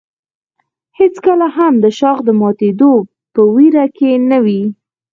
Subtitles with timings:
[0.99, 2.93] هېڅکله هم د شاخ د ماتېدو
[3.33, 4.63] په ویره کې نه وي.